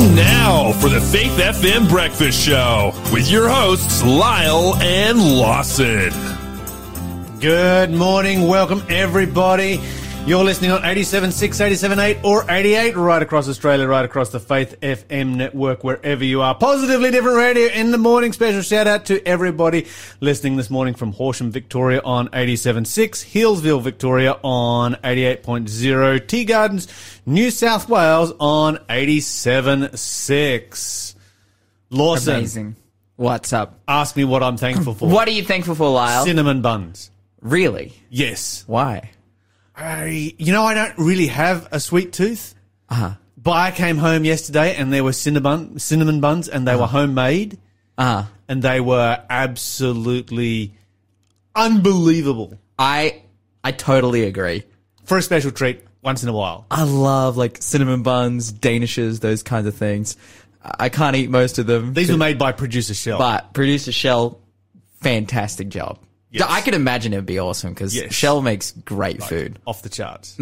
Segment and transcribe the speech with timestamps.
[0.00, 6.10] Now for the Faith FM Breakfast Show with your hosts, Lyle and Lawson.
[7.38, 8.48] Good morning.
[8.48, 9.78] Welcome, everybody.
[10.26, 11.32] You're listening on 87.6,
[11.88, 16.54] 87.8, or 88 right across Australia, right across the Faith FM network, wherever you are.
[16.54, 18.32] Positively Different Radio in the morning.
[18.32, 19.88] Special shout out to everybody
[20.20, 26.86] listening this morning from Horsham, Victoria on 87.6, Hillsville, Victoria on 88.0, Tea Gardens,
[27.26, 31.14] New South Wales on 87.6.
[31.90, 32.76] Lawson, Amazing.
[33.16, 33.80] What's up?
[33.88, 35.08] ask me what I'm thankful for.
[35.10, 36.24] What are you thankful for, Lyle?
[36.24, 37.10] Cinnamon buns.
[37.40, 37.94] really?
[38.10, 38.62] Yes.
[38.68, 39.10] Why?
[39.80, 42.54] I, you know, I don't really have a sweet tooth.
[42.88, 43.14] Uh-huh.
[43.36, 47.58] But I came home yesterday and there were cinnamon cinnamon buns and they were homemade
[47.96, 50.74] Uh, and they were absolutely
[51.54, 53.22] unbelievable I
[53.64, 54.64] I totally agree.
[55.04, 56.66] for a special treat once in a while.
[56.70, 60.16] I love like cinnamon buns, danishes, those kinds of things.
[60.62, 61.94] I can't eat most of them.
[61.94, 63.18] These were made by producer Shell.
[63.18, 64.38] but producer Shell,
[65.00, 65.98] fantastic job.
[66.30, 66.46] Yes.
[66.48, 68.12] I could imagine it'd be awesome because Yes.
[68.14, 69.58] Shell makes great food.
[69.66, 70.36] off the charts.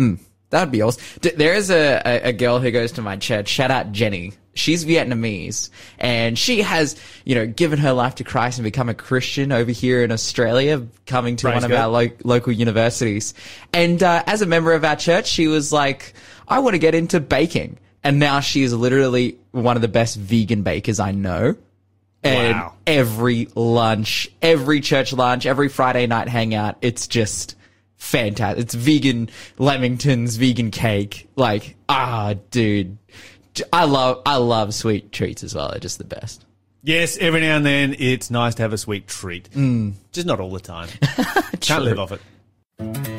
[0.50, 1.03] That'd be awesome.
[1.20, 3.48] D- There is a, a, a girl who goes to my church.
[3.48, 4.33] Shout out Jenny.
[4.55, 8.95] She's Vietnamese and she has, you know, given her life to Christ and become a
[8.95, 13.34] Christian over here in Australia, coming to Praise one of our lo- local universities.
[13.73, 16.14] And uh, as a member of our church, she was like,
[16.48, 17.78] I want to get into baking.
[18.02, 21.56] And now she is literally one of the best vegan bakers I know.
[22.24, 22.74] And Wow.
[22.86, 27.55] every lunch, every church lunch, every Friday night hangout, it's just
[27.97, 28.64] fantastic.
[28.64, 31.28] It's vegan lamingtons, vegan cake.
[31.36, 32.98] Like, ah, dude.
[33.72, 35.70] I love, I love sweet treats as well.
[35.70, 36.44] They're just the best.
[36.83, 39.48] Yes, every now and then it's nice to have a sweet treat.
[40.12, 40.89] Just not all the time.
[41.61, 43.17] Can't live off it.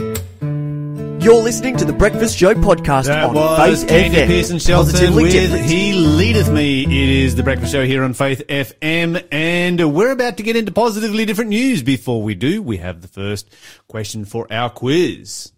[1.22, 4.28] You're listening to the Breakfast Show podcast That on was Faith Candy FM.
[4.28, 5.66] Pearson Shelton with different.
[5.66, 6.84] He Leadeth Me.
[6.84, 10.72] It is the breakfast show here on Faith FM, and we're about to get into
[10.72, 11.84] positively different news.
[11.84, 13.50] Before we do, we have the first
[13.90, 15.52] question for our quiz.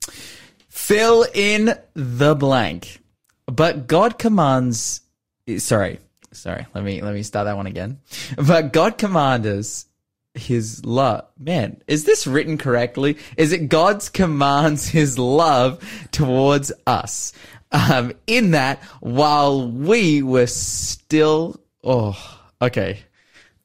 [0.68, 3.00] Fill in the blank.
[3.46, 5.02] But God commands,
[5.58, 6.00] sorry,
[6.32, 6.66] sorry.
[6.74, 8.00] Let me, let me start that one again.
[8.36, 9.86] But God commands
[10.34, 11.26] his love.
[11.38, 13.18] Man, is this written correctly?
[13.38, 17.34] Is it God's commands his love towards us?
[17.72, 23.00] Um, in that while we were still, oh, okay.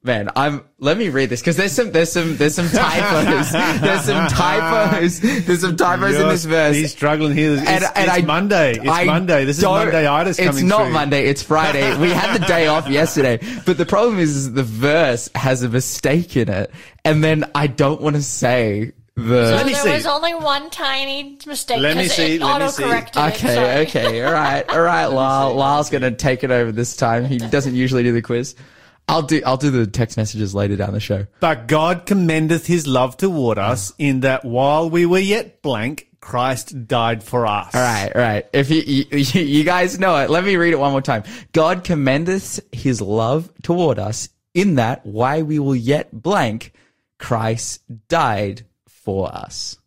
[0.07, 0.63] Man, I'm.
[0.79, 3.51] Let me read this because there's some, there's some, there's some typos.
[3.81, 5.19] there's some typos.
[5.19, 6.75] There's some typos in this verse.
[6.77, 7.53] He's struggling here.
[7.53, 8.71] It's, And, and it's I, Monday.
[8.77, 9.43] It's I Monday.
[9.43, 10.93] This is don't- Monday-itis It's coming not through.
[10.93, 11.25] Monday.
[11.27, 11.97] It's Friday.
[12.07, 15.69] We had the day off yesterday, but the problem is, is the verse has a
[15.69, 16.71] mistake in it,
[17.03, 19.23] and then I don't want to say the.
[19.23, 19.91] Let me there see.
[19.91, 22.83] was only one tiny mistake Let me see, it let me see.
[22.85, 23.81] Okay, Sorry.
[23.87, 25.05] okay, all right, all right.
[25.07, 27.25] Lyle, Lyle's gonna take it over this time.
[27.25, 28.55] He doesn't usually do the quiz.
[29.07, 29.41] I'll do.
[29.45, 31.27] I'll do the text messages later down the show.
[31.39, 36.87] But God commendeth his love toward us in that while we were yet blank, Christ
[36.87, 37.73] died for us.
[37.73, 38.45] All right, all right.
[38.51, 38.81] If you,
[39.11, 41.23] you you guys know it, let me read it one more time.
[41.53, 46.73] God commendeth his love toward us in that while we were yet blank,
[47.17, 49.77] Christ died for us.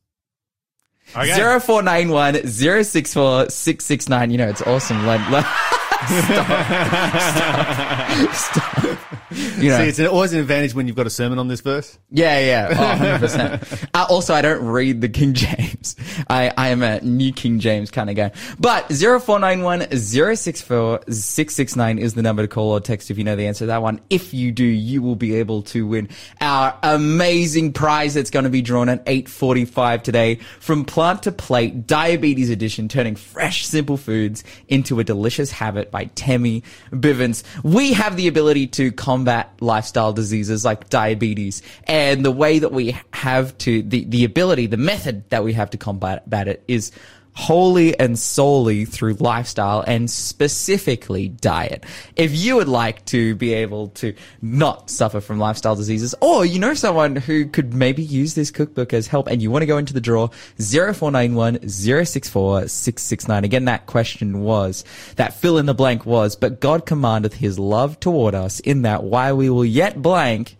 [1.14, 1.34] Okay.
[1.34, 4.30] Zero four nine one zero six four six six nine.
[4.30, 5.04] You know it's awesome.
[6.08, 7.20] Stop.
[7.20, 8.32] Stop.
[8.34, 8.98] Stop.
[9.30, 11.60] You know, See, it's an, always an advantage when you've got a sermon on this
[11.60, 11.96] verse.
[12.10, 13.88] yeah, yeah, oh, 100%.
[13.94, 15.94] uh, also, I don't read the King James.
[16.28, 18.32] I, I am a new King James kind of guy.
[18.58, 23.46] But 0491 064 669 is the number to call or text if you know the
[23.46, 24.00] answer to that one.
[24.10, 26.08] If you do, you will be able to win
[26.40, 31.86] our amazing prize that's going to be drawn at 845 today from Plant to Plate
[31.86, 37.42] Diabetes Edition, turning fresh, simple foods into a delicious habit by Temi Bivens.
[37.62, 42.96] We have the ability to combat lifestyle diseases like diabetes and the way that we
[43.12, 46.92] have to, the, the ability, the method that we have to combat it is
[47.34, 51.84] wholly and solely through lifestyle and specifically diet.
[52.16, 56.58] If you would like to be able to not suffer from lifestyle diseases, or you
[56.58, 59.78] know someone who could maybe use this cookbook as help and you want to go
[59.78, 60.28] into the draw,
[60.58, 63.44] 0491 064 669.
[63.44, 64.84] Again, that question was,
[65.16, 69.04] that fill in the blank was, but God commandeth his love toward us in that
[69.04, 70.56] while we were yet blank,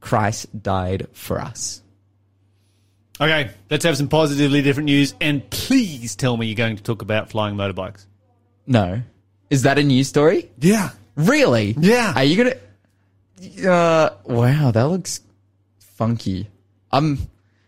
[0.00, 1.82] Christ died for us.
[3.20, 5.14] Okay, let's have some positively different news.
[5.20, 8.06] And please tell me you're going to talk about flying motorbikes.
[8.66, 9.02] No.
[9.50, 10.50] Is that a news story?
[10.60, 10.90] Yeah.
[11.16, 11.74] Really?
[11.78, 12.12] Yeah.
[12.14, 13.68] Are you gonna?
[13.70, 15.20] Uh, wow, that looks
[15.80, 16.48] funky.
[16.92, 17.18] Um,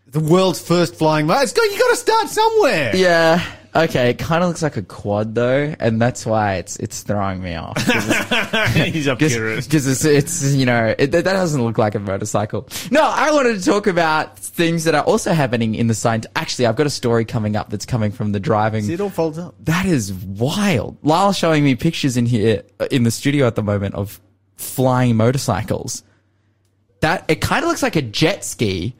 [0.07, 1.43] The world's first flying motor.
[1.43, 2.95] It's got, you got to start somewhere.
[2.95, 3.43] yeah.
[3.73, 7.41] Okay, it kind of looks like a quad though, and that's why it's it's throwing
[7.41, 7.77] me off.
[8.73, 9.65] He's up curious.
[9.65, 12.67] Because it's, it's, you know, it, that doesn't look like a motorcycle.
[12.91, 16.25] No, I wanted to talk about things that are also happening in the science.
[16.35, 18.83] Actually, I've got a story coming up that's coming from the driving.
[18.83, 19.55] See, it all folds up.
[19.61, 20.97] That is wild.
[21.01, 24.19] Lyle's showing me pictures in here, uh, in the studio at the moment of
[24.57, 26.03] flying motorcycles.
[26.99, 28.95] That, it kind of looks like a jet ski,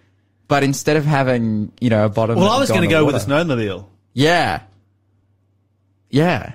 [0.48, 2.38] but instead of having, you know, a bottom.
[2.38, 4.62] Well, I was going to go with a snowmobile, Yeah.
[6.10, 6.54] Yeah.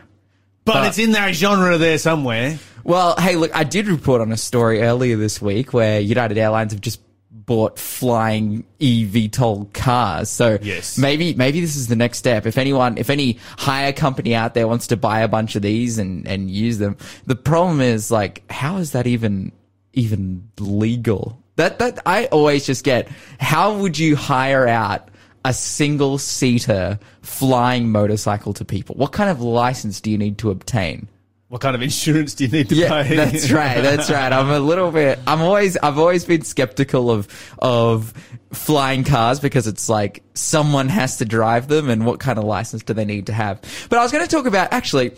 [0.65, 2.59] but, But- it's in that genre there somewhere.
[2.85, 6.73] Well, hey, look, I did report on a story earlier this week where United Airlines
[6.73, 7.01] have just
[7.33, 10.29] bought flying eVTOL cars.
[10.31, 10.97] So Yes.
[10.99, 12.47] maybe maybe this is the next step.
[12.47, 15.99] If anyone, if any hire company out there wants to buy a bunch of these
[15.99, 19.51] and and use them, the problem is like, how is that even
[19.93, 21.41] even legal?
[21.57, 23.09] That that I always just get.
[23.41, 25.09] How would you hire out?
[25.49, 28.97] A single seater flying motorcycle to people.
[28.97, 31.07] What kind of license do you need to obtain?
[31.49, 33.15] What kind of insurance do you need to Yeah, pay?
[33.15, 33.81] that's right.
[33.81, 34.33] That's right.
[34.33, 35.21] I'm a little bit.
[35.25, 35.77] I'm always.
[35.77, 37.29] I've always been skeptical of
[37.61, 38.13] of
[38.53, 42.83] flying cars because it's like someone has to drive them, and what kind of license
[42.83, 43.61] do they need to have?
[43.89, 45.13] But I was going to talk about actually.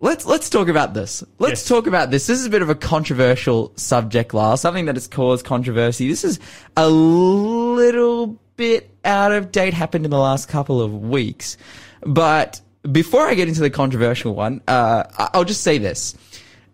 [0.00, 1.24] Let's let's talk about this.
[1.40, 1.68] Let's Yes.
[1.68, 2.26] talk about this.
[2.28, 4.56] This is a bit of a controversial subject, Lyle.
[4.56, 6.08] Something that has caused controversy.
[6.08, 6.38] This is
[6.76, 9.74] a little bit out of date.
[9.74, 11.56] Happened in the last couple of weeks,
[12.02, 12.60] but
[12.90, 16.16] before I get into the controversial one, uh, I'll just say this: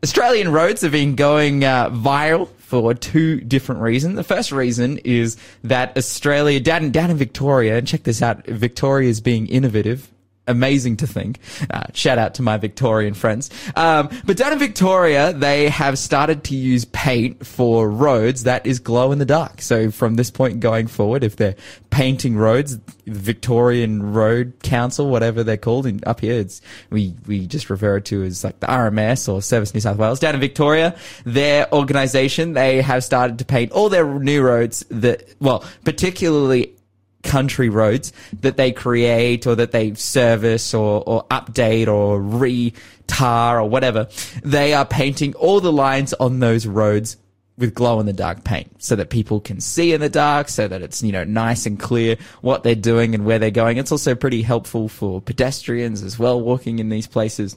[0.02, 4.16] Australian roads have been going uh, viral for two different reasons.
[4.16, 9.10] The first reason is that Australia, down, down in Victoria, and check this out, Victoria
[9.10, 10.08] is being innovative
[10.46, 11.38] amazing to think.
[11.70, 13.50] Uh, shout out to my Victorian friends.
[13.76, 18.78] Um, but down in Victoria, they have started to use paint for roads that is
[18.78, 19.62] glow in the dark.
[19.62, 21.56] So from this point going forward, if they're
[21.90, 26.60] painting roads, Victorian Road Council, whatever they're called in up here, it's,
[26.90, 30.20] we, we just refer to as like the RMS or Service New South Wales.
[30.20, 35.24] Down in Victoria, their organization, they have started to paint all their new roads that,
[35.40, 36.74] well, particularly
[37.22, 43.68] country roads that they create or that they service or, or update or re-tar or
[43.68, 44.08] whatever,
[44.42, 47.16] they are painting all the lines on those roads
[47.58, 50.66] with glow in the dark paint so that people can see in the dark so
[50.66, 53.76] that it's you know nice and clear what they're doing and where they're going.
[53.76, 57.56] It's also pretty helpful for pedestrians as well walking in these places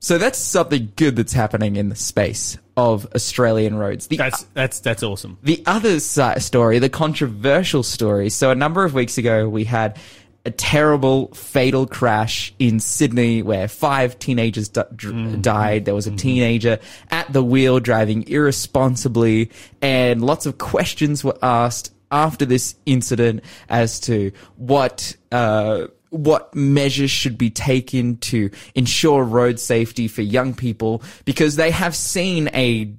[0.00, 4.06] so that's something good that's happening in the space of Australian roads.
[4.06, 5.38] The That's that's that's awesome.
[5.42, 8.30] the other story, the controversial story.
[8.30, 9.98] So a number of weeks ago, we had
[10.46, 15.84] a terrible fatal crash in Sydney where five teenagers di- dr- died.
[15.84, 16.78] There was a teenager
[17.10, 19.50] at the wheel driving irresponsibly
[19.82, 27.10] and lots of questions were asked after this incident as to what, uh, what measures
[27.10, 32.92] should be taken to ensure road safety for young people because they have seen a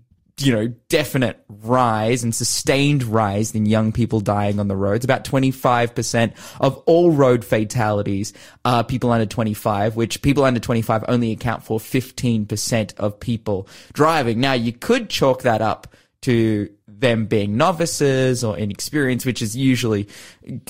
[0.43, 5.05] you know, definite rise and sustained rise in young people dying on the roads.
[5.05, 8.33] About 25% of all road fatalities
[8.65, 14.39] are people under 25, which people under 25 only account for 15% of people driving.
[14.39, 16.69] Now, you could chalk that up to
[17.01, 20.07] them being novices or inexperienced, which is usually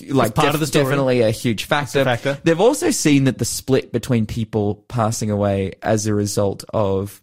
[0.09, 0.85] like part of the story.
[0.85, 2.03] definitely a huge factor.
[2.03, 2.39] factor.
[2.43, 7.21] They've also seen that the split between people passing away as a result of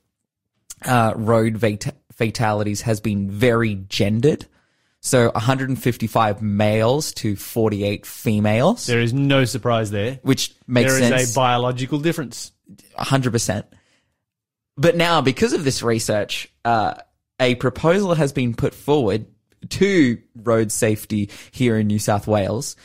[0.85, 4.47] uh, road fat- fatalities has been very gendered.
[5.00, 10.18] So 155 males to 48 females, There is no surprise there.
[10.23, 11.32] which makes There is sense.
[11.32, 12.52] a biological difference.
[12.99, 13.64] 100%.
[14.76, 16.94] But now, because of this research, uh,
[17.40, 19.26] a proposal has been put forward
[19.71, 22.76] to road safety here in New South Wales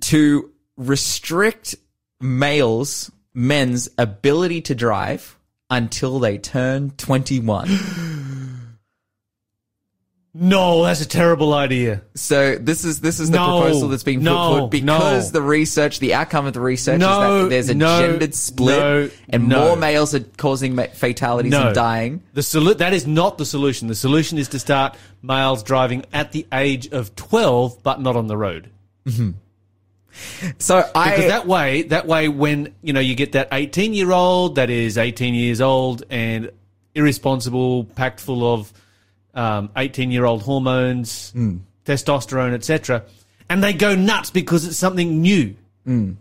[0.00, 1.74] to restrict
[2.20, 5.38] males, men's ability to drive
[5.70, 7.68] until they turn 21.
[10.36, 12.02] No, that's a terrible idea.
[12.16, 15.38] So this is this is the No, proposal that's being put no, forward because no.
[15.38, 19.44] the research, the outcome of the research No, is that there's a gendered split and
[19.44, 22.22] more males are causing fatalities and dying.
[22.32, 23.86] The solu- that is not the solution.
[23.86, 28.26] The solution is to start males driving at the age of twelve, but not on
[28.26, 28.70] the road.
[29.06, 29.30] Mm-hmm.
[30.58, 34.68] So I Because that way, that way, when you know you get that eighteen-year-old that
[34.68, 36.50] is eighteen years old and
[36.92, 38.72] irresponsible, packed full of
[39.34, 41.56] um, eighteen-year-old hormones, Hmm.
[41.84, 43.02] testosterone, etc.,
[43.48, 45.54] and they go nuts because it's something new.
[45.84, 46.12] Hmm.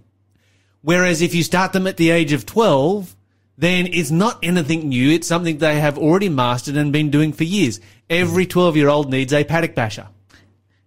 [0.82, 3.16] Whereas if you start them at the age of twelve,
[3.58, 5.12] then it's not anything new.
[5.12, 7.80] It's something they have already mastered and been doing for years.
[8.10, 10.08] Every twelve-year-old needs a paddock basher.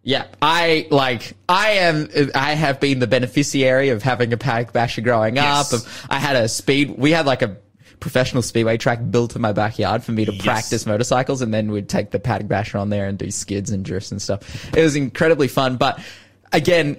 [0.03, 1.33] Yeah, I like.
[1.49, 2.09] I am.
[2.35, 5.73] I have been the beneficiary of having a paddock basher growing Yes.
[5.73, 5.81] up.
[6.11, 6.95] I had a speed.
[6.99, 7.57] We had like a
[8.01, 10.43] professional speedway track built in my backyard for me to Yes.
[10.45, 13.85] practice motorcycles, and then we'd take the paddock basher on there and do skids and
[13.85, 14.41] drifts and stuff.
[14.77, 15.77] It was incredibly fun.
[15.77, 15.99] But
[16.53, 16.97] again,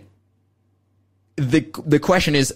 [1.36, 2.54] the the question is,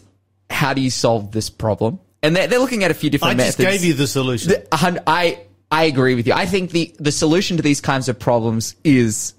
[0.49, 1.99] how do you solve this problem?
[2.23, 3.81] And they're, they're looking at a few different I different just methods.
[3.81, 4.49] gave you the solution.
[4.49, 4.67] The-
[5.07, 5.39] I
[5.71, 6.33] I agree with you.
[6.33, 9.33] I think the the solution to these kinds of problems is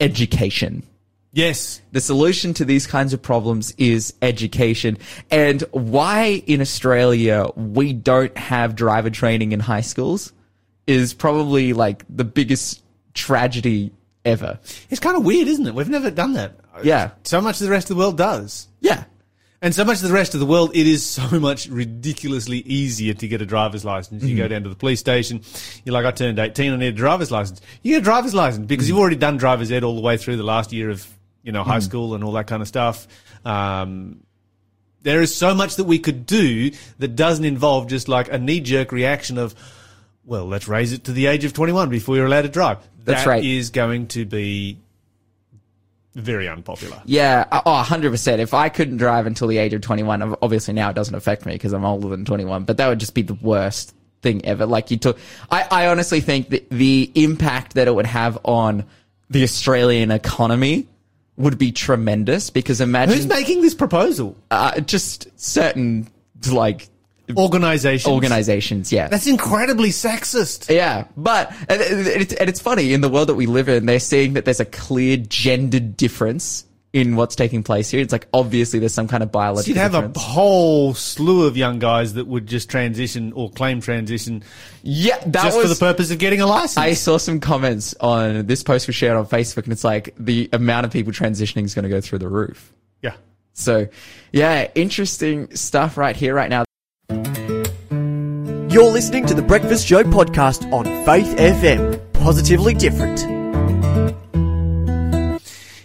[0.00, 0.82] education.
[1.32, 1.80] Yes.
[1.92, 4.98] The solution to these kinds of problems is education.
[5.30, 10.32] And why in Australia we don't have driver training in high schools
[10.86, 12.82] is probably like the biggest
[13.14, 13.92] tragedy
[14.24, 14.58] ever.
[14.90, 15.74] It's kind of weird, isn't it?
[15.74, 16.56] We've never done that.
[16.82, 17.12] Yeah.
[17.24, 18.68] So much of the rest of the world does.
[18.80, 19.04] Yeah.
[19.60, 23.14] And so much of the rest of the world, it is so much ridiculously easier
[23.14, 24.24] to get a driver's license.
[24.24, 24.52] You go mm-hmm.
[24.52, 25.42] down to the police station,
[25.84, 27.60] you're like, I turned 18, I need a driver's license.
[27.82, 28.94] You get a driver's license because mm-hmm.
[28.94, 31.06] you've already done driver's ed all the way through the last year of,
[31.42, 33.06] you know, high school and all that kind of stuff.
[33.44, 34.20] Um,
[35.02, 38.60] there is so much that we could do that doesn't involve just like a knee
[38.60, 39.54] jerk reaction of,
[40.24, 42.78] well, let's raise it to the age of 21 before you're allowed to drive.
[43.04, 43.44] That's That right.
[43.44, 44.78] is going to be
[46.14, 47.02] very unpopular.
[47.04, 48.38] Yeah, uh, oh, 100%.
[48.38, 51.52] If I couldn't drive until the age of 21, obviously now it doesn't affect me
[51.54, 54.66] because I'm older than 21, but that would just be the worst thing ever.
[54.66, 55.18] Like you took,
[55.50, 58.84] I, I honestly think that the impact that it would have on
[59.30, 60.86] the Australian economy
[61.42, 64.36] would be tremendous because imagine Who's making this proposal?
[64.50, 66.08] uh, just certain
[66.50, 66.88] like
[67.36, 68.12] Organizations.
[68.12, 68.92] organizations.
[68.92, 69.08] Yeah.
[69.08, 70.68] That's incredibly sexist.
[70.74, 73.86] Yeah, but and it's, and it's funny in the world that we live in.
[73.86, 78.00] They're seeing that there's a clear gendered difference in what's taking place here.
[78.00, 79.68] It's like obviously there's some kind of biological.
[79.68, 84.42] You'd have a whole slew of young guys that would just transition or claim transition
[84.82, 85.66] yeah, that just was.
[85.66, 86.78] for the purpose of getting a license.
[86.78, 90.48] I saw some comments on this post was shared on Facebook, and it's like the
[90.52, 92.72] amount of people transitioning is going to go through the roof.
[93.00, 93.14] yeah.
[93.54, 93.86] So,
[94.32, 96.64] yeah, interesting stuff right here, right now.
[98.72, 102.00] You're listening to the Breakfast Show podcast on Faith FM.
[102.14, 103.41] Positively different.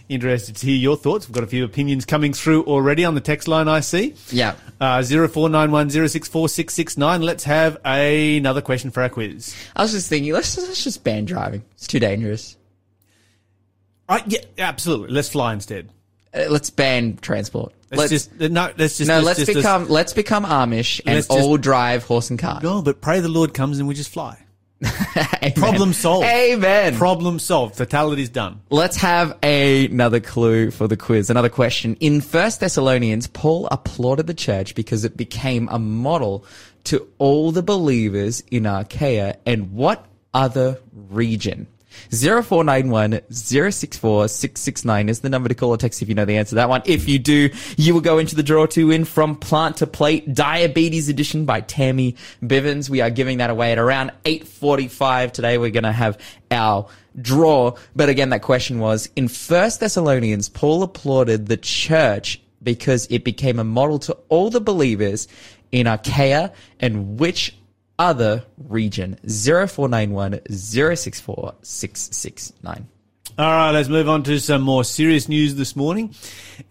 [0.10, 1.28] Interested to hear your thoughts.
[1.28, 4.16] We've got a few opinions coming through already on the text line I see.
[4.32, 4.56] Yeah.
[4.80, 7.24] Uh, 0491064669.
[7.24, 9.54] Let's have another question for our quiz.
[9.76, 11.62] I was just thinking, let's, let's just ban driving.
[11.74, 12.56] It's too dangerous.
[14.08, 15.14] Uh, yeah, absolutely.
[15.14, 15.90] Let's fly instead.
[16.34, 17.74] Uh, let's ban transport.
[17.92, 21.58] Let's, just, uh, no, let's just, No, let's, just- become let's become Amish and all
[21.58, 22.64] drive horse and cart.
[22.64, 24.38] No, but pray the Lord comes and we just fly.
[25.56, 26.26] Problem solved.
[26.26, 26.96] Amen.
[26.96, 27.76] Problem solved.
[27.76, 28.62] Fatality's done.
[28.70, 31.30] Let's have another clue for the quiz.
[31.30, 31.96] Another question.
[32.00, 36.46] In First Thessalonians, Paul applauded the church because it became a model
[36.86, 41.68] to all the believers in Achaia and what other region?
[42.12, 46.50] 0491 064 669 is the number to call or text if you know the answer
[46.50, 46.82] to that one.
[46.86, 50.34] If you do, you will go into the draw to win from Plant to Plate
[50.34, 52.90] Diabetes Edition by Tammy Bivens.
[52.90, 55.58] We are giving that away at around 8.45 today.
[55.58, 56.20] We're going to have
[56.52, 56.88] our
[57.20, 57.76] draw.
[57.96, 63.60] But again, that question was in First Thessalonians, Paul applauded the church because it became
[63.60, 65.28] a model to all the believers
[65.72, 67.56] in Achaia and which
[68.00, 72.88] other region 0491 064 669.
[73.40, 76.16] All right, let's move on to some more serious news this morning.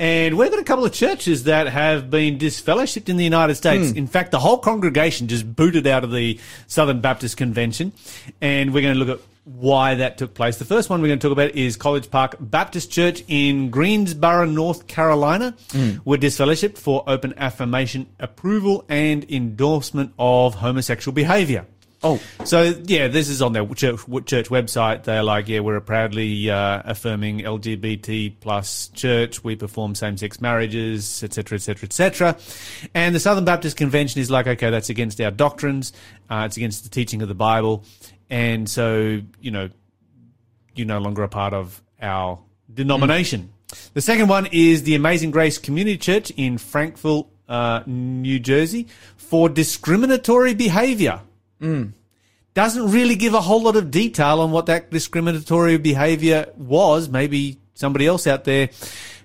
[0.00, 3.92] And we've got a couple of churches that have been disfellowshipped in the United States.
[3.92, 3.99] Hmm.
[3.99, 7.92] In fact, the whole congregation just booted out of the Southern Baptist Convention.
[8.40, 10.59] And we're going to look at why that took place.
[10.59, 14.45] The first one we're going to talk about is College Park Baptist Church in Greensboro,
[14.45, 15.57] North Carolina.
[16.05, 21.65] Were disfellowshipped for open affirmation, approval, and endorsement of homosexual behavior.
[22.03, 22.21] Oh.
[22.45, 25.05] So yeah, this is on their church, church website.
[25.05, 29.43] They're like, yeah, we're a proudly uh, affirming LGBT plus church.
[29.43, 32.37] We perform same sex marriages, etc., etc., etc.
[32.95, 35.93] And the Southern Baptist Convention is like, okay, that's against our doctrines.
[36.29, 37.85] Uh, it's against the teaching of the Bible,
[38.30, 39.68] and so you know,
[40.75, 42.38] you're no longer a part of our
[42.73, 43.52] denomination.
[43.95, 49.49] The second one is the Amazing Grace Community Church in Frankville, uh, New Jersey, for
[49.49, 51.21] discriminatory behavior
[52.56, 57.06] doesn't really give a whole lot of detail on what that discriminatory behavior was.
[57.06, 58.71] Maybe somebody else out there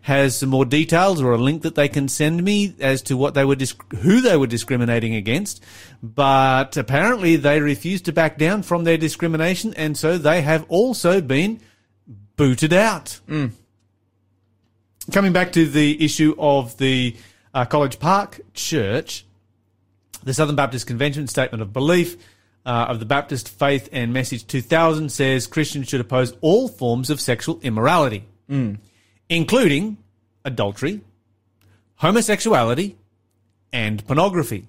[0.01, 3.34] has some more details or a link that they can send me as to what
[3.36, 5.63] they were disc- who they were discriminating against.
[6.01, 11.22] But apparently they refused to back down from their discrimination and so they have also
[11.22, 11.60] been
[12.36, 13.20] booted out.
[15.12, 17.15] Coming back to the issue of the
[17.53, 19.25] uh, College Park Church,
[20.24, 22.15] the Southern Baptist Convention Statement of Belief
[22.65, 27.20] uh, of the Baptist Faith and Message 2000 says Christians should oppose all forms of
[27.20, 28.24] sexual immorality.
[29.32, 29.98] Including
[30.44, 31.00] adultery,
[31.96, 32.98] homosexuality,
[33.72, 34.68] and pornography.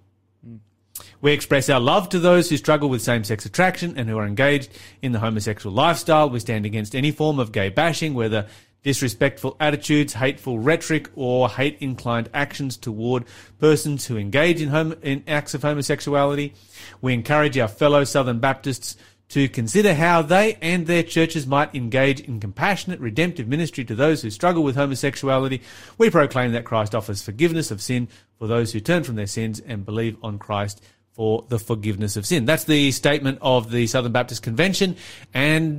[1.21, 4.27] We express our love to those who struggle with same sex attraction and who are
[4.27, 4.71] engaged
[5.03, 6.31] in the homosexual lifestyle.
[6.31, 8.47] We stand against any form of gay bashing, whether
[8.85, 13.25] disrespectful attitudes, hateful rhetoric, or hate inclined actions toward
[13.59, 16.55] persons who engage in, in acts of homosexuality.
[17.01, 18.97] We encourage our fellow Southern Baptists
[19.33, 24.21] to consider how they and their churches might engage in compassionate, redemptive ministry to those
[24.21, 25.63] who struggle with homosexuality.
[25.97, 28.09] We proclaim that Christ offers forgiveness of sin
[28.39, 32.27] for those who turn from their sins and believe on Christ for the forgiveness of
[32.27, 32.45] sin.
[32.45, 34.97] That's the statement of the Southern Baptist Convention,
[35.33, 35.79] and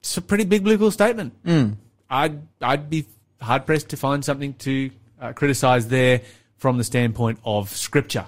[0.00, 1.32] it's a pretty big biblical statement.
[2.10, 3.06] I'd I'd be
[3.40, 6.20] hard pressed to find something to uh, criticize there
[6.58, 8.26] from the standpoint of Scripture.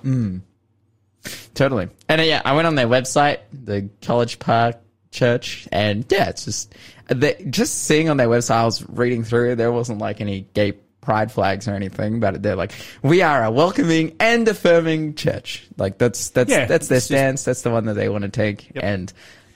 [1.55, 1.89] Totally.
[2.09, 4.77] And uh, yeah, I went on their website, the College Park
[5.11, 6.75] Church, and yeah, it's just
[7.09, 8.57] they, just seeing on their website.
[8.57, 9.55] I was reading through.
[9.57, 13.51] There wasn't like any gay pride flags or anything, but they're like, we are a
[13.51, 15.67] welcoming and affirming church.
[15.77, 17.45] Like that's that's Yeah, that's their it's just- stance.
[17.45, 19.13] that's the one that they want to take, and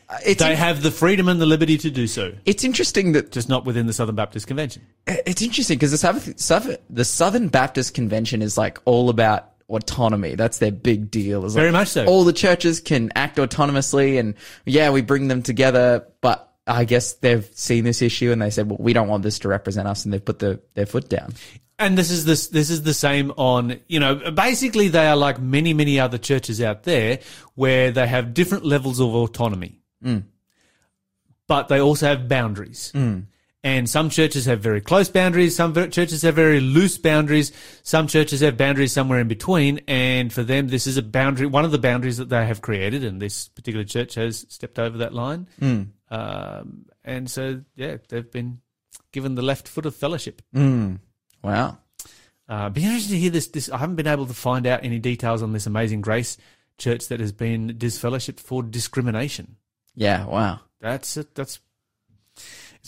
[0.09, 3.33] uh, it's They have the freedom and the liberty to do so, it's interesting that
[3.33, 4.83] just not within the Southern Baptist Convention.
[5.07, 10.35] it's interesting because the Southern the Southern Baptist Convention is like all about autonomy.
[10.35, 11.47] That's their big deal.
[11.49, 12.07] Very like much so.
[12.07, 14.35] All the churches can act autonomously, and
[14.65, 16.07] yeah, we bring them together.
[16.21, 19.39] But I guess they've seen this issue and they said, "Well, we don't want this
[19.41, 21.35] to represent us," and they've put the, their foot down.
[21.79, 25.41] And this is this this is the same on you know basically they are like
[25.41, 27.21] many many other churches out there
[27.55, 30.25] where they have different levels of autonomy, mm.
[31.47, 32.91] but they also have boundaries.
[32.95, 33.27] Mm.
[33.65, 35.57] And some churches have very close boundaries.
[35.57, 37.51] Some churches have very loose boundaries.
[37.83, 39.81] Some churches have boundaries somewhere in between.
[39.89, 43.03] And for them, this is a boundary, one of the boundaries that they have created.
[43.03, 45.49] And this particular church has stepped over that line.
[46.11, 48.61] Um, and so, yeah, they've been
[49.11, 50.41] given the left foot of fellowship.
[51.43, 51.79] Wow.
[52.49, 53.49] Uh, be interested to hear this.
[53.49, 56.39] This I haven't been able to find out any details on this amazing grace
[56.79, 59.57] church that has been disfellowshipped for discrimination.
[59.95, 60.25] Yeah.
[60.27, 60.61] Wow.
[60.81, 61.35] That's it.
[61.35, 61.59] That's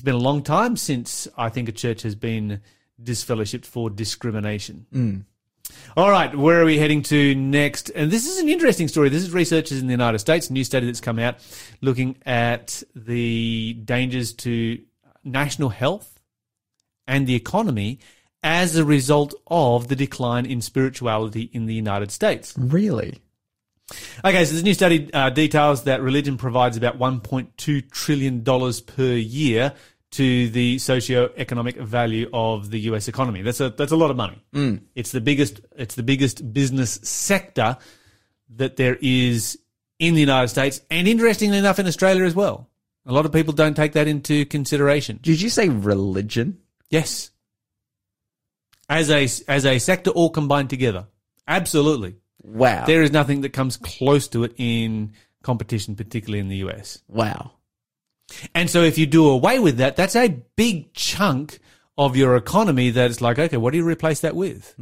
[0.01, 2.63] it's been a long time since I think a church has been
[3.05, 4.87] disfellowshipped for discrimination.
[4.95, 5.25] Mm.
[5.95, 7.91] All right, where are we heading to next?
[7.91, 9.11] And this is an interesting story.
[9.11, 11.37] This is researchers in the United States, a new study that's come out
[11.83, 14.81] looking at the dangers to
[15.23, 16.19] national health
[17.07, 18.01] and the economy
[18.43, 22.55] as a result of the decline in spirituality in the United States.
[22.57, 23.19] Really?
[24.24, 28.44] Okay, so this new study uh, details that religion provides about $1.2 trillion
[28.85, 29.74] per year
[30.12, 33.42] to the socio-economic value of the US economy.
[33.42, 34.42] That's a, that's a lot of money.
[34.94, 37.76] It's the biggest, it's the biggest business sector
[38.57, 39.59] that there is
[39.98, 42.68] in the United States and interestingly enough in Australia as well.
[43.07, 45.18] A lot of people don't take that into consideration.
[45.22, 46.59] Did you say religion?
[46.90, 47.31] Yes.
[48.88, 51.07] As a, as a sector all combined together.
[51.46, 52.16] Absolutely.
[52.42, 52.87] Wow.
[52.87, 57.03] There is nothing that comes close to it in competition, particularly in the US.
[57.09, 57.53] wow.
[58.55, 61.59] And so if you do away with that, that's a big chunk
[61.98, 64.72] of your economy that it's like, okay, what do you replace that with?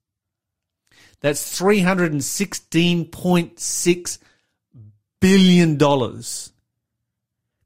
[1.20, 4.18] That's $316.6
[5.20, 5.76] billion.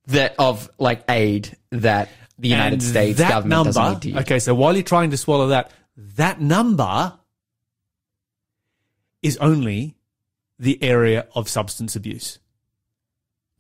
[0.07, 2.09] That of like aid that
[2.39, 4.17] the United And States government number, doesn't.
[4.17, 5.71] Okay, so while you're trying to swallow that,
[6.17, 7.13] that number
[9.23, 9.95] is only
[10.59, 12.41] the area of substance abuse.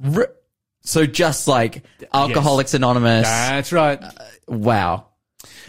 [0.04, 0.32] R-
[0.82, 3.22] So just like Alcoholics Anonymous.
[3.24, 4.02] That's right.
[4.48, 5.06] wow.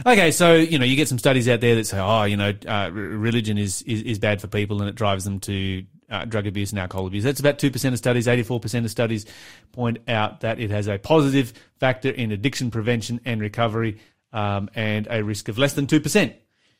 [0.05, 2.53] Okay, so you know you get some studies out there that say, oh, you know,
[2.67, 6.47] uh, religion is, is is bad for people and it drives them to uh, drug
[6.47, 7.23] abuse and alcohol abuse.
[7.23, 8.27] That's about two percent of studies.
[8.27, 9.25] Eighty four percent of studies
[9.71, 13.99] point out that it has a positive factor in addiction prevention and recovery,
[14.31, 16.35] um, and a risk of less than two percent.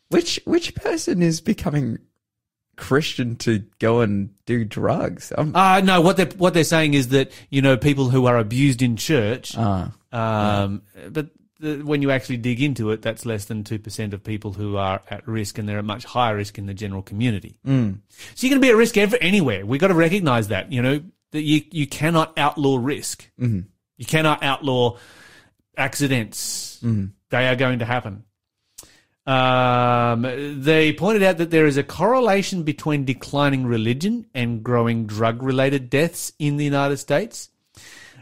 [0.09, 1.99] Which which person is becoming
[2.75, 5.31] Christian to go and do drugs?
[5.37, 8.25] I'm, Uh no, what they are what they're saying is that you know people who
[8.25, 13.25] are abused in church, Ah, um, but the, when you actually dig into it, that's
[13.25, 16.35] less than two percent of people who are at risk, and they're at much higher
[16.35, 17.57] risk in the general community.
[17.65, 17.99] Mm.
[18.35, 19.65] So you're going to be at risk every, anywhere.
[19.65, 20.71] We've got to recognise that.
[20.71, 23.29] You know that you you cannot outlaw risk.
[23.39, 23.61] Mm-hmm.
[23.97, 24.97] You cannot outlaw
[25.77, 26.79] accidents.
[27.29, 28.23] They are going to happen.
[29.25, 35.41] Um, they pointed out that there is a correlation between declining religion and growing drug
[35.41, 37.49] related deaths in the United States.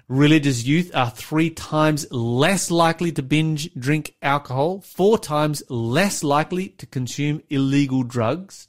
[0.08, 6.70] Religious youth are three times less likely to binge drink alcohol, four times less likely
[6.70, 8.68] to consume illegal drugs.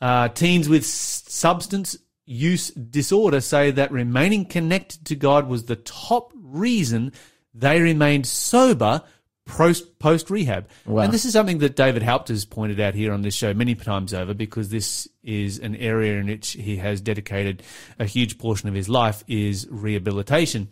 [0.00, 6.32] Uh, teens with substance use disorder say that remaining connected to God was the top
[6.34, 7.12] reason
[7.52, 9.02] they remained sober
[9.50, 10.68] post post rehab.
[10.86, 11.02] Wow.
[11.02, 13.74] And this is something that David Haupt has pointed out here on this show many
[13.74, 17.62] times over because this is an area in which he has dedicated
[17.98, 20.68] a huge portion of his life is rehabilitation.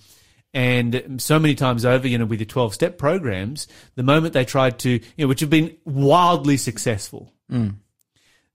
[0.54, 4.46] And so many times over, you know, with the 12 step programs, the moment they
[4.46, 7.74] tried to, you know, which have been wildly successful, mm.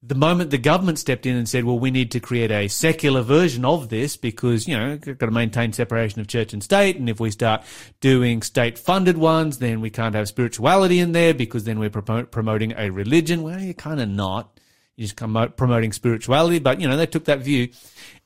[0.06, 3.22] The moment the government stepped in and said, well, we need to create a secular
[3.22, 6.98] version of this because, you know, got to maintain separation of church and state.
[6.98, 7.64] And if we start
[8.02, 12.30] doing state funded ones, then we can't have spirituality in there because then we're promo-
[12.30, 13.44] promoting a religion.
[13.44, 14.60] Well, you're kind of not.
[14.98, 15.16] You're just
[15.56, 16.60] promoting spirituality.
[16.60, 17.70] But, you know, they took that view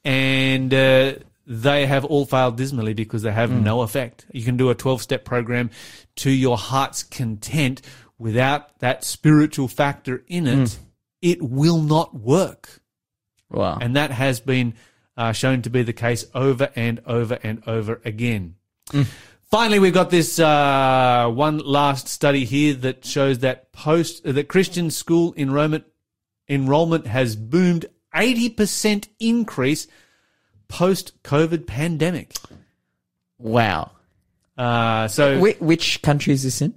[0.04, 1.14] and, uh,
[1.46, 4.26] they have all failed dismally because they have no effect.
[4.34, 5.70] You can do a 12 step program
[6.18, 7.84] to your heart's content
[8.18, 10.80] without that spiritual factor in it.
[11.22, 12.82] It will not work.
[13.50, 13.78] Wow.
[13.82, 14.74] And that has been
[15.16, 18.56] uh, shown to be the case over and over and over again.
[19.50, 24.48] Finally, we've got this uh, one last study here that shows that post uh, that
[24.50, 25.86] Christian school enrollment
[26.50, 29.88] enrollment has boomed eighty percent increase
[30.68, 32.36] post COVID pandemic.
[33.38, 33.92] wow.
[34.58, 36.74] Uh, so Wh- which country is this in?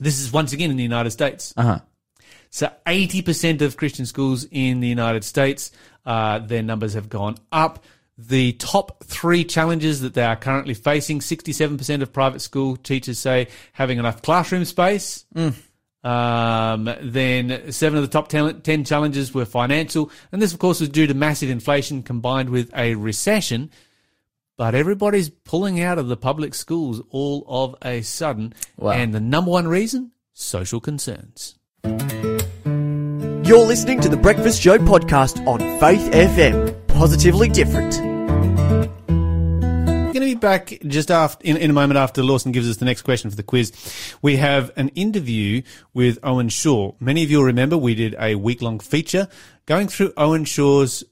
[0.00, 1.52] this is once again in the United States.
[1.56, 1.78] Uh huh.
[2.52, 5.72] So 80% of Christian schools in the United States,
[6.04, 7.82] uh, their numbers have gone up.
[8.18, 13.48] The top three challenges that they are currently facing 67% of private school teachers say
[13.72, 15.24] having enough classroom space.
[16.04, 20.10] Um, then seven of the top 10, 10 challenges were financial.
[20.30, 23.70] And this, of course, was due to massive inflation combined with a recession.
[24.58, 28.52] But everybody's pulling out of the public schools all of a sudden.
[28.76, 28.92] Wow.
[28.92, 30.10] And the number one reason?
[30.34, 31.58] Social concerns.
[33.44, 36.86] You're listening to the Breakfast Show podcast on Faith FM.
[36.86, 37.98] Positively different.
[39.08, 42.76] We're going to be back just after in, in a moment after Lawson gives us
[42.76, 43.72] the next question for the quiz.
[44.22, 46.92] We have an interview with Owen Shaw.
[47.00, 49.26] Many of you will remember we did a week long feature
[49.66, 51.02] going through Owen Shaw's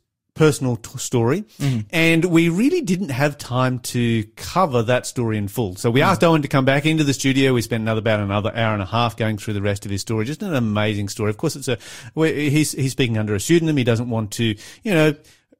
[0.40, 1.44] personal t- story,
[1.90, 5.76] and we really didn't have time to cover that story in full.
[5.76, 7.53] So we asked Owen to come back into the studio.
[7.53, 10.00] We spent another about another hour and a half going through the rest of his
[10.00, 10.24] story.
[10.24, 11.29] Just an amazing story.
[11.29, 11.76] Of course, it's a
[12.14, 13.76] he's he's speaking under a pseudonym.
[13.76, 15.14] He doesn't want to, you know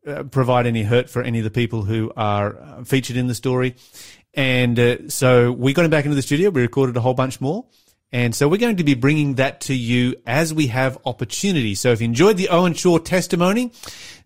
[0.06, 3.34] uh, provide any hurt for any of the people who are uh, featured in the
[3.34, 3.76] story.
[4.32, 6.48] And uh, so we got him back into the studio.
[6.48, 7.66] We recorded a whole bunch more.
[8.12, 11.76] And so we're going to be bringing that to you as we have opportunity.
[11.76, 13.72] So if you enjoyed the Owen Shaw testimony,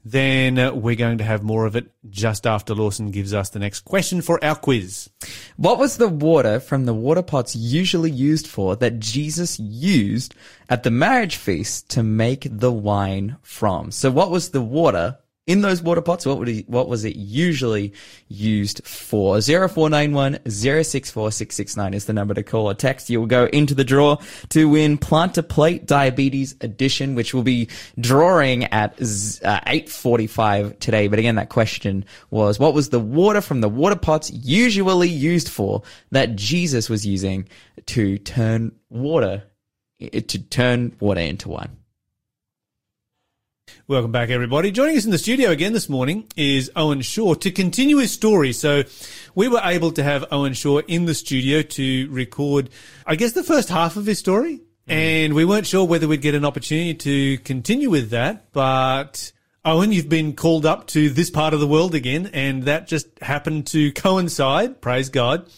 [0.04, 3.58] then uh, we're going to have more of it just after Lawson gives us the
[3.58, 5.10] next question for our quiz.
[5.56, 10.34] What was the water from the water pots usually used for that Jesus used
[10.68, 13.90] at the marriage feast to make the wine from?
[13.90, 16.24] So what was the water in those water pots?
[16.24, 17.92] What would he, what was it usually
[18.28, 19.40] used for?
[19.40, 23.10] 0491 064 669 is the number to call or text.
[23.10, 24.16] You will go into the draw
[24.50, 27.68] to win Plant to Plate Diabetes Edition, which will be
[28.00, 31.08] drawing at uh, 8.45 today.
[31.08, 35.48] But again, that question was, what was the water from the water pots usually used
[35.48, 37.48] for that Jesus was using
[37.86, 39.44] to turn water,
[40.00, 41.76] to turn water into wine?
[43.86, 44.70] Welcome back, everybody.
[44.70, 48.54] Joining us in the studio again this morning is Owen Shaw to continue his story.
[48.54, 48.84] So
[49.34, 52.70] we were able to have Owen Shaw in the studio to record,
[53.06, 54.56] I guess, the first half of his story.
[54.56, 54.90] Mm-hmm.
[54.90, 59.30] And we weren't sure whether we'd get an opportunity to continue with that, but
[59.66, 63.06] Owen, you've been called up to this part of the world again, and that just
[63.20, 65.50] happened to coincide, praise God,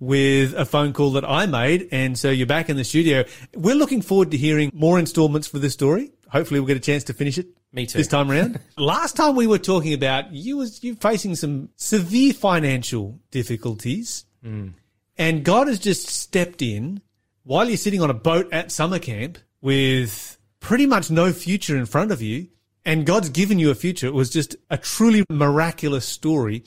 [0.00, 1.88] with a phone call that I made.
[1.92, 3.24] And so you're back in the studio.
[3.54, 6.10] We're looking forward to hearing more installments for this story.
[6.30, 7.48] Hopefully we'll get a chance to finish it.
[7.72, 7.98] Me too.
[7.98, 8.60] This time around.
[8.78, 14.24] Last time we were talking about you was you facing some severe financial difficulties.
[14.42, 14.68] Hmm.
[15.16, 17.02] And God has just stepped in
[17.44, 21.86] while you're sitting on a boat at summer camp with pretty much no future in
[21.86, 22.48] front of you.
[22.84, 24.06] And God's given you a future.
[24.06, 26.64] It was just a truly miraculous story.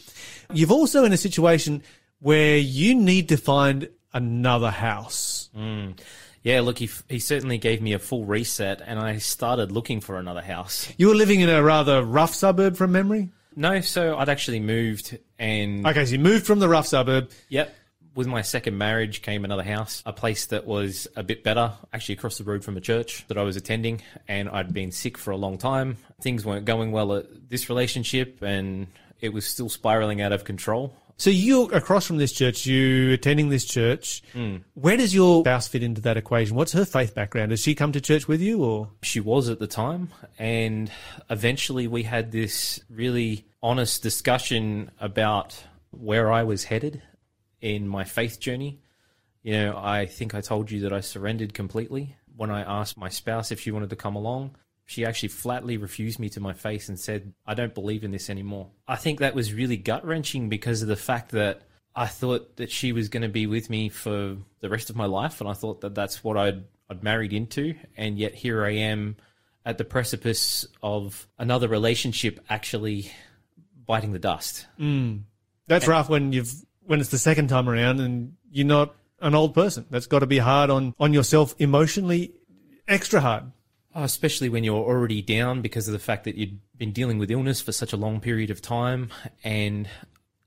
[0.54, 1.82] You've also in a situation
[2.19, 5.49] where you need to find another house.
[5.56, 5.91] Hmm.
[6.43, 10.17] Yeah, look, he, he certainly gave me a full reset, and I started looking for
[10.17, 10.88] another house.
[10.97, 13.29] You were living in a rather rough suburb from memory.
[13.56, 17.29] No, so I'd actually moved, and Okay, so you moved from the rough suburb.
[17.49, 17.73] yep,
[18.15, 22.15] With my second marriage came another house, a place that was a bit better, actually
[22.15, 25.32] across the road from a church that I was attending, and I'd been sick for
[25.32, 25.97] a long time.
[26.21, 28.88] Things weren't going well at this relationship, and
[29.21, 30.93] it was still spiraling out of control.
[31.17, 34.23] So you're across from this church, you attending this church.
[34.34, 34.58] Hmm.
[34.73, 36.56] Where does your spouse fit into that equation?
[36.56, 37.52] What's her faith background?
[37.52, 38.89] Does she come to church with you or?
[39.04, 40.91] She was at the time, and
[41.30, 47.02] eventually we had this really honest discussion about where I was headed
[47.62, 48.82] in my faith journey.
[49.43, 52.15] You know, I think I told you that I surrendered completely.
[52.36, 56.19] When I asked my spouse if she wanted to come along, she actually flatly refused
[56.19, 58.69] me to my face and said, I don't believe in this anymore.
[58.88, 61.62] I think that was really gut wrenching because of the fact that
[61.96, 65.06] I thought that she was going to be with me for the rest of my
[65.06, 65.39] life.
[65.39, 67.76] And I thought that that's what I'd, I'd married into.
[67.96, 69.15] And yet here I am
[69.65, 73.12] at the precipice of another relationship actually
[73.86, 74.65] biting the dust.
[74.78, 75.17] Hmm.
[75.67, 76.54] That's rough when you've
[76.86, 79.86] when it's the second time around and you're not an old person.
[79.89, 82.34] That's got to be hard on on yourself emotionally,
[82.88, 83.46] extra hard.
[83.95, 87.29] Oh, especially when you're already down because of the fact that you've been dealing with
[87.29, 89.10] illness for such a long period of time
[89.43, 89.88] and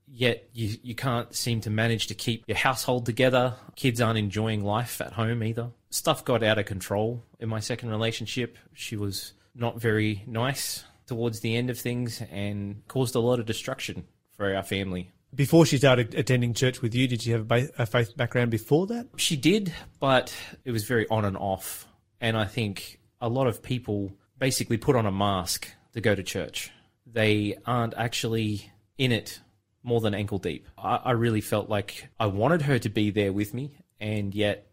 [0.09, 3.55] yet you, you can't seem to manage to keep your household together.
[3.77, 5.71] Kids aren't enjoying life at home either.
[5.91, 8.59] Stuff got out of control in my second relationship.
[8.73, 13.47] She was not very nice towards the end of things and caused a lot of
[13.47, 14.05] destruction
[14.37, 15.13] for our family.
[15.35, 18.87] Before she started attending church with you, did she have a, a faith background before
[18.89, 19.07] that?
[19.17, 21.87] She did, but it was very on and off.
[22.21, 26.23] And I think a lot of people basically put on a mask to go to
[26.23, 26.71] church.
[27.07, 29.41] They aren't actually in it
[29.83, 30.67] more than ankle deep.
[30.77, 34.67] I, I really felt like I wanted her to be there with me, and yet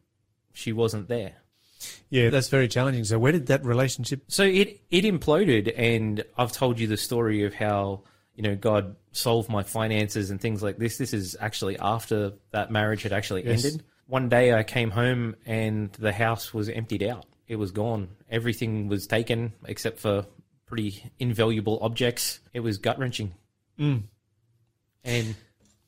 [0.54, 1.34] she wasn't there.
[2.10, 3.04] Yeah, that's very challenging.
[3.04, 4.24] So where did that relationship?
[4.28, 8.04] So it it imploded, and I've told you the story of how
[8.36, 10.98] you know God solved my finances and things like this.
[10.98, 13.64] This is actually after that marriage had actually Yes.
[13.66, 13.84] ended.
[14.08, 17.26] One day I came home and the house was emptied out.
[17.54, 18.10] It was gone.
[18.32, 20.26] Everything was taken except for
[20.66, 22.40] pretty invaluable objects.
[22.52, 23.36] It was gut wrenching.
[23.80, 24.04] Mm.
[25.04, 25.36] And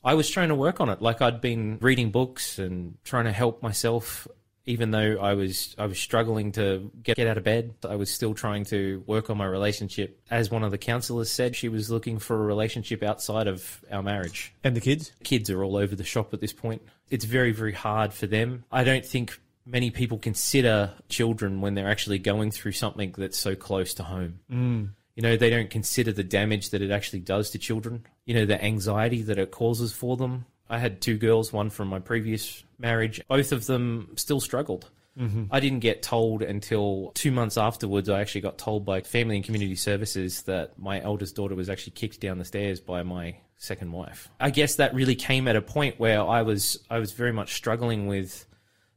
[0.04, 1.02] I was trying to work on it.
[1.02, 4.28] Like I'd been reading books and trying to help myself,
[4.68, 7.74] even though I was I was struggling to get, get out of bed.
[7.90, 10.22] I was still trying to work on my relationship.
[10.30, 14.04] As one of the counselors said, she was looking for a relationship outside of our
[14.04, 14.54] marriage.
[14.64, 15.14] And the kids?
[15.24, 16.84] Kids are all over the shop at this point.
[17.10, 18.66] It's very, very hard for them.
[18.72, 23.56] I don't think many people consider children when they're actually going through something that's so
[23.56, 24.40] close to home.
[24.52, 24.90] Mm.
[25.16, 28.06] You know, they don't consider the damage that it actually does to children.
[28.26, 30.46] You know, the anxiety that it causes for them.
[30.70, 33.22] I had two girls, one from my previous marriage.
[33.28, 34.90] Both of them still struggled.
[35.18, 35.46] Mm-hmm.
[35.50, 38.10] I didn't get told until two months afterwards.
[38.10, 41.94] I actually got told by Family and Community Services that my eldest daughter was actually
[41.94, 44.30] kicked down the stairs by my second wife.
[44.40, 47.54] I guess that really came at a point where I was I was very much
[47.54, 48.46] struggling with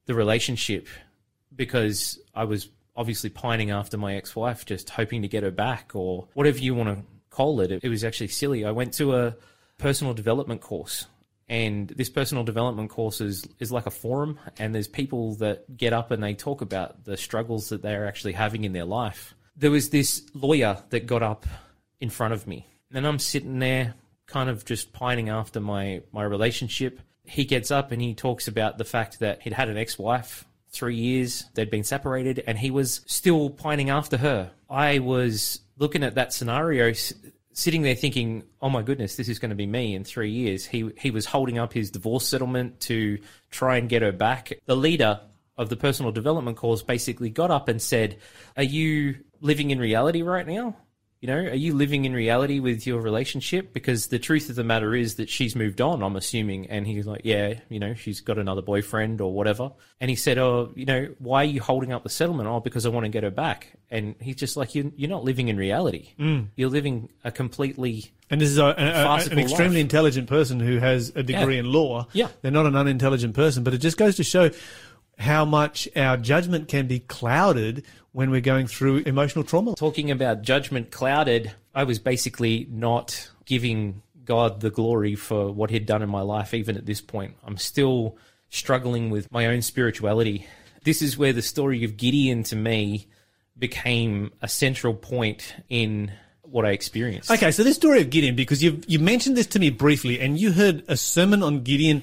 [0.08, 0.88] the relationship
[1.54, 6.26] because I was obviously pining after my ex-wife, just hoping to get her back or
[6.34, 7.70] whatever you want to call it.
[7.70, 8.64] It, it was actually silly.
[8.64, 9.36] I went to a
[9.76, 11.06] personal development course.
[11.46, 15.92] And this personal development course is, is like a forum, and there's people that get
[15.92, 19.34] up and they talk about the struggles that they're actually having in their life.
[19.56, 21.46] There was this lawyer that got up
[22.00, 23.94] in front of me, and I'm sitting there
[24.26, 27.00] kind of just pining after my, my relationship.
[27.28, 30.44] He gets up and he talks about the fact that he'd had an ex wife
[30.70, 34.50] three years, they'd been separated, and he was still pining after her.
[34.68, 36.92] I was looking at that scenario,
[37.52, 40.66] sitting there thinking, "Oh my goodness, this is going to be me in three years."
[40.66, 43.18] He he was holding up his divorce settlement to
[43.50, 44.52] try and get her back.
[44.66, 45.20] The leader
[45.56, 48.18] of the personal development course basically got up and said,
[48.56, 50.76] "Are you living in reality right now?"
[51.20, 53.72] You know, are you living in reality with your relationship?
[53.72, 56.68] Because the truth of the matter is that she's moved on, I'm assuming.
[56.70, 59.72] And he's like, yeah, you know, she's got another boyfriend or whatever.
[60.00, 62.48] And he said, oh, you know, why are you holding up the settlement?
[62.48, 63.72] Oh, because I want to get her back.
[63.90, 66.10] And he's just like, you, you're not living in reality.
[66.20, 66.48] Mm.
[66.54, 69.80] You're living a completely And this is a, a- a- an extremely life.
[69.80, 71.60] intelligent person who has a degree Yeah.
[71.60, 72.06] in law.
[72.12, 72.28] Yeah.
[72.42, 74.50] They're not an unintelligent person, but it just goes to show
[75.18, 79.74] how much our judgment can be clouded when we're going through emotional trauma.
[79.74, 85.86] talking about judgment clouded, I was basically not giving God the glory for what he'd
[85.86, 87.34] done in my life, even at this point.
[87.44, 88.16] I'm still
[88.50, 90.46] struggling with my own spirituality.
[90.84, 93.08] This is where the story of Gideon to me
[93.58, 97.30] became a central point in what I experienced.
[97.30, 100.38] Okay, so this story of Gideon, because you you mentioned this to me briefly, and
[100.38, 102.02] you heard a sermon on Gideon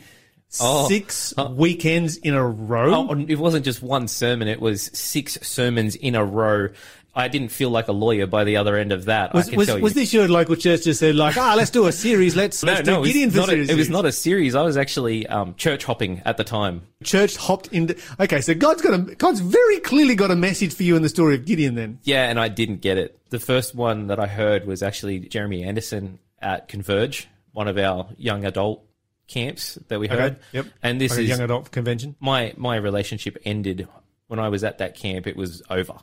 [0.61, 0.87] Oh.
[0.87, 3.07] six weekends in a row.
[3.09, 6.69] Oh, it wasn't just one sermon, it was six sermons in a row.
[7.17, 9.33] I didn't feel like a lawyer by the other end of that.
[9.33, 12.35] Was, was, was this your local church just said like, ah, let's do a series.
[12.35, 13.69] Let's no, let's no, do it Gideon was, for not a, series.
[13.69, 14.53] it was not a series.
[14.53, 16.81] I was actually um, church hopping at the time.
[17.05, 17.97] church hopped into.
[18.19, 21.09] Okay, so God's got a God's very clearly got a message for you in the
[21.09, 21.75] story of Gideon.
[21.75, 23.17] Then Yeah, and I didn't get it.
[23.29, 28.09] The first one that I heard was actually Jeremy Anderson at Converge, one of our
[28.17, 28.85] young adult
[29.27, 30.39] camps that we heard.
[30.51, 30.67] yep.
[30.83, 32.15] And this Like a is young adult convention.
[32.19, 33.87] my my relationship ended
[34.27, 35.27] when I was at that camp.
[35.27, 35.95] It was over.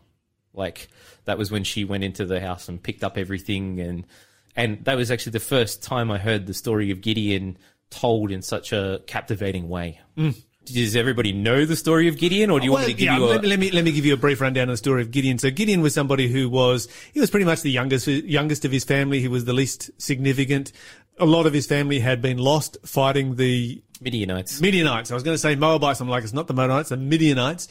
[0.54, 0.88] Like
[1.24, 4.06] that was when she went into the house and picked up everything, and
[4.54, 7.56] and that was actually the first time I heard the story of Gideon
[7.90, 10.00] told in such a captivating way.
[10.16, 10.42] Mm.
[10.64, 13.18] Does everybody know the story of Gideon, or do you want me to give yeah,
[13.18, 13.26] you a?
[13.26, 15.38] let, let me let me give you a brief rundown of the story of Gideon.
[15.38, 18.84] So Gideon was somebody who was he was pretty much the youngest youngest of his
[18.84, 19.20] family.
[19.20, 20.72] He was the least significant.
[21.18, 24.60] A lot of his family had been lost fighting the Midianites.
[24.60, 25.10] Midianites.
[25.10, 26.00] I was going to say Moabites.
[26.00, 27.68] I'm like, it's not the Moabites, the Midianites.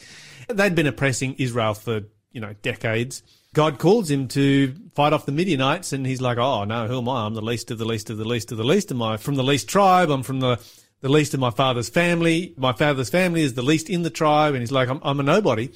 [0.48, 2.02] They'd been oppressing Israel for,
[2.32, 3.22] you know, decades.
[3.54, 7.08] God calls him to fight off the Midianites, and he's like, oh, no, who am
[7.08, 7.26] I?
[7.26, 8.90] I'm the least of the least of the least of the least.
[8.90, 10.10] Am I from the least tribe?
[10.10, 10.58] I'm from the,
[11.02, 12.54] the least of my father's family.
[12.56, 14.54] My father's family is the least in the tribe.
[14.54, 15.70] And he's like, I'm, I'm a nobody.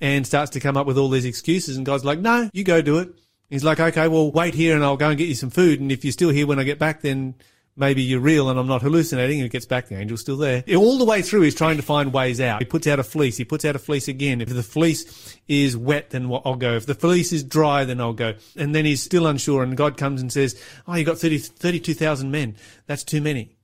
[0.00, 1.76] And starts to come up with all these excuses.
[1.76, 3.08] And God's like, no, you go do it.
[3.48, 5.80] He's like, okay, well, wait here and I'll go and get you some food.
[5.80, 7.34] And if you're still here when I get back, then
[7.74, 9.38] maybe you're real and I'm not hallucinating.
[9.38, 10.62] And it gets back, the angel's still there.
[10.76, 12.60] All the way through, he's trying to find ways out.
[12.60, 13.38] He puts out a fleece.
[13.38, 14.42] He puts out a fleece again.
[14.42, 16.74] If the fleece is wet, then I'll go.
[16.74, 18.34] If the fleece is dry, then I'll go.
[18.56, 19.62] And then he's still unsure.
[19.62, 22.56] And God comes and says, Oh, you got 30, 32,000 men.
[22.86, 23.55] That's too many.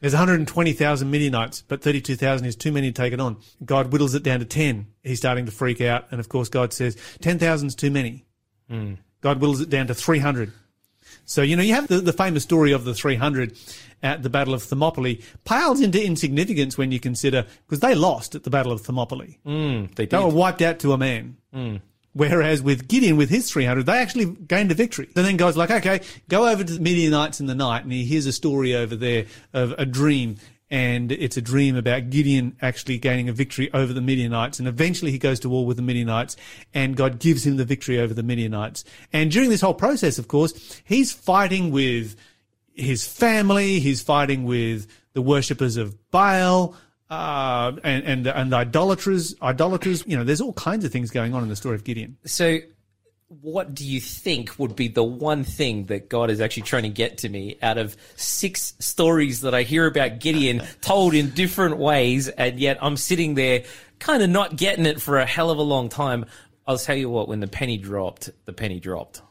[0.00, 3.36] There's 120,000 Midianites, but 32,000 is too many to take it on.
[3.64, 4.86] God whittles it down to 10.
[5.02, 6.06] He's starting to freak out.
[6.10, 8.24] And of course, God says, 10,000 is too many.
[9.20, 10.52] God whittles it down to 300.
[11.26, 13.56] So, you know, you have the, the famous story of the 300
[14.02, 18.44] at the Battle of Thermopylae pales into insignificance when you consider, because they lost at
[18.44, 19.38] the Battle of Thermopylae.
[19.44, 21.36] Mm, they They were wiped out to a man.
[22.12, 25.08] Whereas with Gideon, with his 300, they actually gained a victory.
[25.14, 28.04] And then God's like, okay, go over to the Midianites in the night, and he
[28.04, 30.36] hears a story over there of a dream.
[30.72, 34.58] And it's a dream about Gideon actually gaining a victory over the Midianites.
[34.58, 36.36] And eventually he goes to war with the Midianites,
[36.74, 38.84] and God gives him the victory over the Midianites.
[39.12, 42.16] And during this whole process, of course, he's fighting with
[42.72, 46.76] his family, he's fighting with the worshippers of Baal,
[47.10, 50.04] uh, and, and, and idolaters, idolaters.
[50.06, 52.16] You know, there's all kinds of things going on in the story of Gideon.
[52.24, 52.58] So,
[53.42, 56.88] what do you think would be the one thing that God is actually trying to
[56.88, 61.76] get to me out of six stories that I hear about Gideon told in different
[61.76, 63.64] ways, and yet I'm sitting there
[64.00, 66.26] kind of not getting it for a hell of a long time?
[66.66, 69.22] I'll tell you what, when the penny dropped, the penny dropped.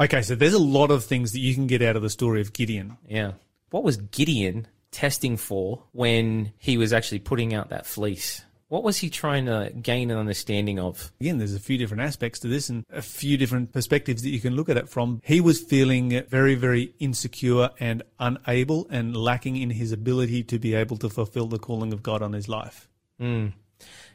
[0.00, 2.40] Okay, so there's a lot of things that you can get out of the story
[2.40, 2.96] of Gideon.
[3.08, 3.32] Yeah.
[3.70, 8.42] What was Gideon testing for when he was actually putting out that fleece?
[8.68, 11.12] What was he trying to gain an understanding of?
[11.20, 14.40] Again, there's a few different aspects to this and a few different perspectives that you
[14.40, 15.20] can look at it from.
[15.22, 20.74] He was feeling very, very insecure and unable and lacking in his ability to be
[20.74, 22.88] able to fulfill the calling of God on his life.
[23.20, 23.52] Mm.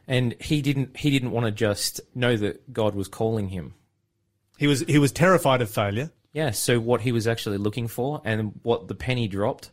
[0.07, 3.75] And he didn't he didn't want to just know that God was calling him.
[4.57, 6.11] He was, he was terrified of failure.
[6.33, 9.71] Yeah, so what he was actually looking for and what the penny dropped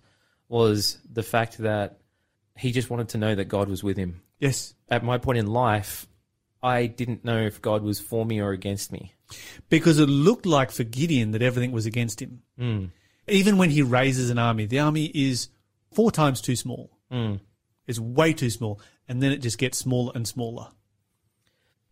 [0.49, 1.99] was the fact that
[2.57, 4.23] he just wanted to know that God was with him.
[4.39, 4.75] Yes.
[4.89, 6.07] At my point in life,
[6.63, 9.13] I didn't know if God was for me or against me.
[9.69, 12.43] because it looked like for Gideon that everything was against him.
[12.59, 12.85] Hmm.
[13.29, 15.49] Even when he raises an army, the army is
[15.93, 16.91] four times too small.
[17.11, 17.37] Hmm.
[17.87, 18.81] It's way too small.
[19.09, 20.69] And then it just gets smaller and smaller.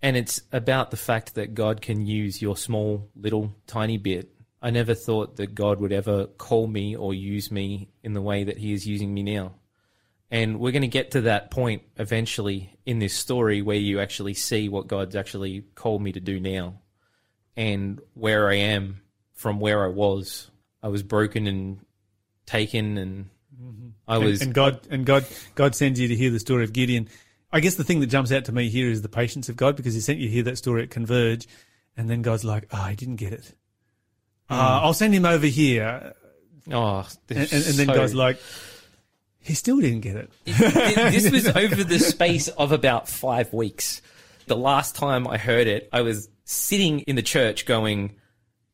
[0.03, 4.31] And it's about the fact that God can use your small, little, tiny bit.
[4.64, 8.44] I never thought that God would ever call me or use me in the way
[8.44, 9.57] that He is using me now.
[10.31, 14.33] And we're going to get to that point eventually in this story where you actually
[14.33, 16.81] see what God's actually called me to do now
[17.59, 19.03] and where I am
[19.35, 20.50] from where I was.
[20.83, 21.85] I was broken and
[22.46, 23.24] taken, and
[23.55, 23.88] mm-hmm.
[24.09, 24.40] I And- was.
[24.40, 27.11] and, God and God God sends you to hear the story of Gideon.
[27.53, 29.77] I guess the thing that jumps out to me here is the patience of God
[29.77, 31.46] because He sent you to hear that story at Converge,
[31.98, 33.55] and then God's like, "Oh, I didn't get it.
[34.50, 36.14] Uh, I'll send him over here,"
[36.70, 38.38] oh, and, and, and then so- God's like,
[39.40, 44.02] "He still didn't get it." this was over the space of about five weeks.
[44.46, 48.16] The last time I heard it, I was sitting in the church going,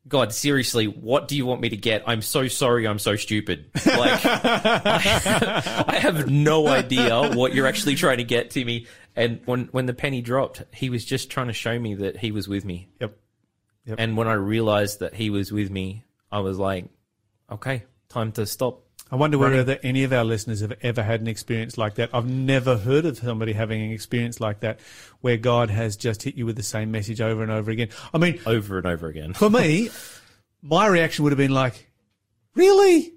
[0.08, 2.02] God, seriously, what do you want me to get?
[2.06, 3.70] I'm so sorry, I'm so stupid.
[3.86, 8.86] Like, I, I have no idea what you're actually trying to get to me.
[9.14, 12.32] And when, when the penny dropped, he was just trying to show me that he
[12.32, 12.88] was with me.
[13.00, 13.16] Yep.
[13.86, 16.86] And when I realized that he was with me, I was like,
[17.50, 18.82] okay, time to stop.
[19.12, 22.10] I wonder whether any of our listeners have ever had an experience like that.
[22.12, 24.78] I've never heard of somebody having an experience like that
[25.20, 27.88] where God has just hit you with the same message over and over again.
[28.14, 29.32] I mean, over and over again.
[29.32, 29.90] for me,
[30.62, 31.90] my reaction would have been like,
[32.54, 33.14] really?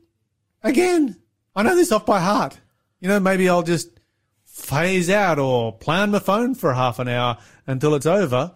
[0.64, 1.18] Again?
[1.55, 2.59] I know this off by heart.
[2.99, 3.99] You know, maybe I'll just
[4.45, 7.38] phase out or play on my phone for half an hour
[7.68, 8.53] until it's over.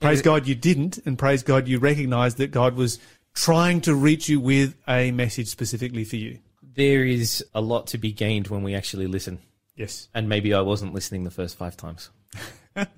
[0.00, 2.98] Praise God you didn't, and praise God you recognized that God was
[3.34, 6.38] trying to reach you with a message specifically for you.
[6.62, 9.40] There is a lot to be gained when we actually listen.
[9.74, 10.08] Yes.
[10.14, 12.10] And maybe I wasn't listening the first five times.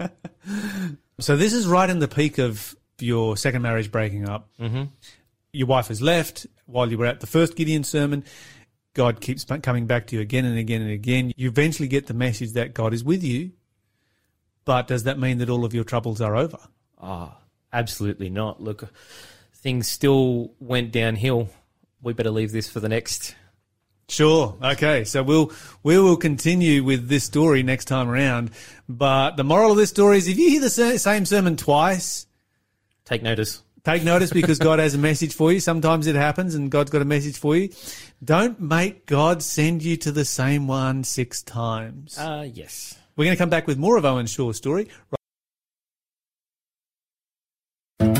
[1.20, 4.48] So this is right in the peak of your second marriage breaking up.
[4.59, 4.84] Mm-hmm.
[5.53, 8.24] Your wife has left while you were at the first Gideon sermon.
[8.94, 11.32] God keeps coming back to you again and again and again.
[11.36, 13.53] You eventually get the message that God is with you.
[14.64, 16.59] But does that mean that all of your troubles are over?
[17.03, 17.36] Ah,
[17.72, 18.62] absolutely not.
[18.62, 18.92] Look,
[19.55, 21.48] things still went downhill.
[22.03, 23.34] We better leave this for the next.
[24.09, 24.57] Sure.
[24.62, 25.05] Okay.
[25.05, 28.51] So we'll we will continue with this story next time around.
[28.88, 32.26] But the moral of this story is: if you hear the same sermon twice,
[33.05, 33.62] Take notice.
[33.84, 35.61] take notice because God has a message for you.
[35.61, 37.70] Sometimes it happens, and God's got a message for you.
[38.22, 42.18] Don't make God send you to the same one six times.
[42.18, 42.96] Uh, yes.
[43.16, 44.88] We're going to come back with more of Owen Shaw's story.